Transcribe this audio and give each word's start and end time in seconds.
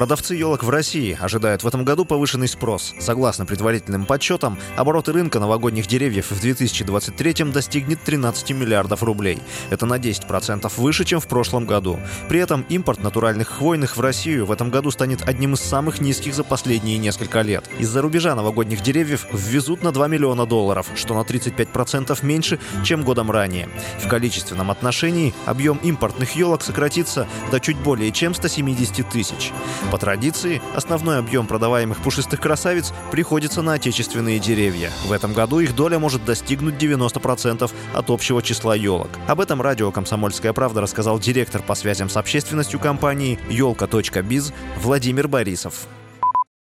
Продавцы 0.00 0.34
елок 0.34 0.64
в 0.64 0.70
России 0.70 1.14
ожидают 1.20 1.62
в 1.62 1.66
этом 1.66 1.84
году 1.84 2.06
повышенный 2.06 2.48
спрос. 2.48 2.94
Согласно 2.98 3.44
предварительным 3.44 4.06
подсчетам, 4.06 4.56
обороты 4.74 5.12
рынка 5.12 5.38
новогодних 5.40 5.86
деревьев 5.86 6.30
в 6.30 6.40
2023 6.40 7.44
достигнет 7.52 8.02
13 8.02 8.52
миллиардов 8.52 9.02
рублей. 9.02 9.40
Это 9.68 9.84
на 9.84 9.98
10% 9.98 10.72
выше, 10.78 11.04
чем 11.04 11.20
в 11.20 11.26
прошлом 11.26 11.66
году. 11.66 12.00
При 12.30 12.40
этом 12.40 12.64
импорт 12.70 13.02
натуральных 13.02 13.48
хвойных 13.48 13.98
в 13.98 14.00
Россию 14.00 14.46
в 14.46 14.52
этом 14.52 14.70
году 14.70 14.90
станет 14.90 15.28
одним 15.28 15.52
из 15.52 15.60
самых 15.60 16.00
низких 16.00 16.34
за 16.34 16.44
последние 16.44 16.96
несколько 16.96 17.42
лет. 17.42 17.68
Из-за 17.78 18.00
рубежа 18.00 18.34
новогодних 18.34 18.80
деревьев 18.80 19.26
ввезут 19.30 19.82
на 19.82 19.92
2 19.92 20.08
миллиона 20.08 20.46
долларов, 20.46 20.86
что 20.94 21.12
на 21.12 21.26
35% 21.26 22.24
меньше, 22.24 22.58
чем 22.84 23.02
годом 23.02 23.30
ранее. 23.30 23.68
В 24.02 24.08
количественном 24.08 24.70
отношении 24.70 25.34
объем 25.44 25.76
импортных 25.82 26.36
елок 26.36 26.62
сократится 26.62 27.28
до 27.50 27.60
чуть 27.60 27.76
более 27.76 28.10
чем 28.12 28.34
170 28.34 29.06
тысяч. 29.06 29.52
По 29.90 29.98
традиции, 29.98 30.62
основной 30.74 31.18
объем 31.18 31.46
продаваемых 31.46 31.98
пушистых 31.98 32.40
красавиц 32.40 32.92
приходится 33.10 33.60
на 33.62 33.74
отечественные 33.74 34.38
деревья. 34.38 34.90
В 35.06 35.12
этом 35.12 35.32
году 35.32 35.60
их 35.60 35.74
доля 35.74 35.98
может 35.98 36.24
достигнуть 36.24 36.76
90% 36.76 37.70
от 37.94 38.10
общего 38.10 38.42
числа 38.42 38.76
елок. 38.76 39.10
Об 39.26 39.40
этом 39.40 39.60
радио 39.60 39.90
«Комсомольская 39.90 40.52
правда» 40.52 40.80
рассказал 40.80 41.18
директор 41.18 41.62
по 41.62 41.74
связям 41.74 42.08
с 42.08 42.16
общественностью 42.16 42.78
компании 42.78 43.38
«Елка.биз» 43.48 44.52
Владимир 44.80 45.26
Борисов 45.26 45.88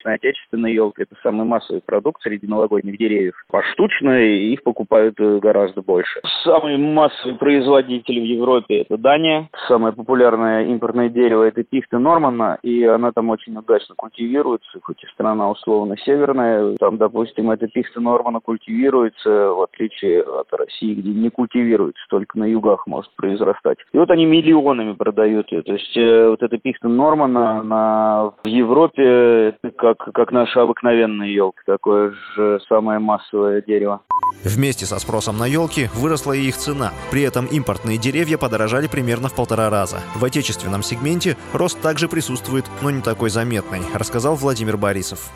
отечественная 0.06 0.72
елка– 0.72 1.04
это 1.04 1.16
самый 1.22 1.46
массовый 1.46 1.82
продукт 1.82 2.22
среди 2.22 2.48
новогодних 2.48 2.98
деревьев. 2.98 3.36
Поштучно 3.50 4.20
их 4.20 4.64
покупают 4.64 5.16
э, 5.20 5.40
гораздо 5.40 5.82
больше. 5.82 6.22
Самый 6.44 6.78
массовый 6.78 7.36
производитель 7.36 8.20
в 8.20 8.24
Европе– 8.24 8.82
это 8.90 8.98
Дания. 8.98 9.50
Самое 9.68 9.94
популярное 9.94 10.66
импортное 10.66 11.10
дерево– 11.10 11.44
это 11.48 11.64
пихта 11.64 12.00
Нормана, 12.00 12.60
и 12.64 12.84
она 12.84 13.12
там 13.12 13.30
очень 13.30 13.58
удачно 13.58 13.96
культивируется, 13.96 14.80
хоть 14.82 15.04
и 15.04 15.08
страна 15.08 15.50
условно 15.50 15.96
северная. 15.98 16.76
Там, 16.78 16.98
допустим, 16.98 17.52
эта 17.52 17.68
пихта 17.68 18.00
Нормана 18.00 18.40
культивируется, 18.40 19.30
в 19.30 19.62
отличие 19.64 20.22
от 20.22 20.52
России, 20.54 20.94
где 20.94 21.10
не 21.10 21.30
культивируется, 21.30 22.02
только 22.10 22.38
на 22.38 22.46
югах 22.46 22.88
может 22.88 23.14
произрастать. 23.16 23.78
И 23.92 23.98
вот 23.98 24.10
они 24.12 24.26
миллионами 24.26 24.94
продают 24.94 25.52
ее. 25.52 25.62
То 25.64 25.74
есть 25.74 25.98
э, 25.98 26.30
вот 26.30 26.42
эта 26.42 26.58
пихта 26.58 26.88
Нормана, 26.88 27.60
она 27.60 28.32
в 28.44 28.48
Европе 28.48 29.56
как 29.78 29.89
как, 29.96 30.14
как 30.14 30.32
наша 30.32 30.62
обыкновенная 30.62 31.28
елка, 31.28 31.62
такое 31.66 32.14
же 32.36 32.60
самое 32.68 33.00
массовое 33.00 33.62
дерево. 33.62 34.02
Вместе 34.44 34.86
со 34.86 35.00
спросом 35.00 35.38
на 35.38 35.46
елки 35.46 35.90
выросла 35.94 36.34
и 36.34 36.48
их 36.48 36.58
цена. 36.58 36.92
При 37.12 37.24
этом 37.24 37.46
импортные 37.46 37.98
деревья 37.98 38.38
подорожали 38.38 38.88
примерно 38.88 39.30
в 39.30 39.36
полтора 39.36 39.70
раза. 39.70 39.98
В 40.16 40.24
отечественном 40.24 40.84
сегменте 40.84 41.38
рост 41.54 41.82
также 41.82 42.08
присутствует, 42.08 42.66
но 42.82 42.90
не 42.90 43.02
такой 43.02 43.30
заметный, 43.30 43.82
рассказал 43.94 44.36
Владимир 44.36 44.78
Борисов. 44.78 45.32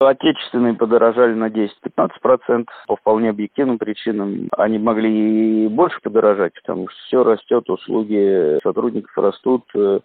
Отечественные 0.00 0.74
подорожали 0.74 1.34
на 1.34 1.48
10-15% 1.48 2.66
по 2.86 2.96
вполне 2.96 3.30
объективным 3.30 3.78
причинам. 3.78 4.48
Они 4.56 4.78
могли 4.78 5.64
и 5.64 5.68
больше 5.68 6.00
подорожать, 6.02 6.52
потому 6.54 6.88
что 6.88 6.98
все 7.06 7.22
растет, 7.22 7.70
услуги 7.70 8.58
сотрудников 8.62 9.16
растут, 9.16 9.62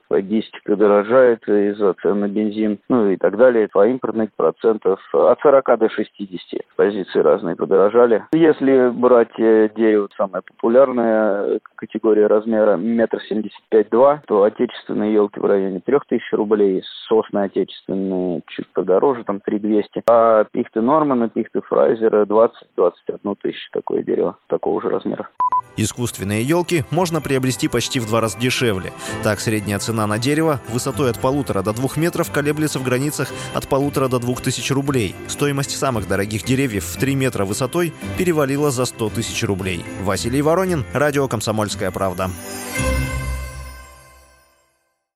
логистика 0.09 0.75
дорожает 0.75 1.47
из-за 1.47 1.93
цен 2.01 2.19
на 2.19 2.27
бензин, 2.27 2.79
ну 2.87 3.09
и 3.09 3.17
так 3.17 3.35
далее. 3.37 3.67
По 3.71 3.87
импортных 3.87 4.29
процентов 4.35 4.99
от 5.11 5.39
40 5.41 5.79
до 5.79 5.89
60 5.89 6.61
позиции 6.75 7.19
разные 7.19 7.55
подорожали. 7.55 8.23
Если 8.31 8.89
брать 8.89 9.37
э, 9.39 9.69
дерево, 9.75 10.07
самая 10.15 10.41
популярная 10.41 11.59
категория 11.75 12.27
размера 12.27 12.75
метр 12.77 13.21
семьдесят 13.23 13.61
пять-два, 13.69 14.21
то 14.27 14.43
отечественные 14.43 15.13
елки 15.13 15.39
в 15.39 15.45
районе 15.45 15.79
3000 15.79 16.35
рублей, 16.35 16.83
сосны 17.07 17.39
отечественные 17.39 18.41
чуть 18.47 18.67
подороже, 18.73 19.23
там 19.23 19.39
3200 19.39 19.78
200. 19.79 20.03
А 20.09 20.43
пихты 20.45 20.81
Нормана, 20.81 21.29
пихты 21.29 21.61
Фрайзера 21.61 22.25
20-21 22.25 23.35
тысячи 23.41 23.69
такое 23.71 24.03
дерево, 24.03 24.37
такого 24.47 24.81
же 24.81 24.89
размера. 24.89 25.29
Искусственные 25.77 26.43
елки 26.43 26.83
можно 26.91 27.21
приобрести 27.21 27.69
почти 27.69 27.99
в 27.99 28.07
два 28.07 28.19
раза 28.19 28.37
дешевле. 28.37 28.91
Так, 29.23 29.39
средняя 29.39 29.79
цена 29.79 30.07
на 30.07 30.17
дерево 30.17 30.59
высотой 30.69 31.09
от 31.09 31.19
полутора 31.19 31.61
до 31.61 31.73
двух 31.73 31.95
метров 31.95 32.31
колеблется 32.31 32.79
в 32.79 32.83
границах 32.83 33.29
от 33.53 33.67
полутора 33.67 34.09
до 34.09 34.19
двух 34.19 34.41
тысяч 34.41 34.71
рублей. 34.71 35.15
Стоимость 35.27 35.77
самых 35.77 36.07
дорогих 36.07 36.43
деревьев 36.43 36.83
в 36.83 36.99
3 36.99 37.15
метра 37.15 37.45
высотой 37.45 37.93
перевалила 38.17 38.71
за 38.71 38.85
100 38.85 39.09
тысяч 39.09 39.43
рублей. 39.43 39.85
Василий 40.03 40.41
Воронин, 40.41 40.83
Радио 40.93 41.27
«Комсомольская 41.27 41.91
правда». 41.91 42.29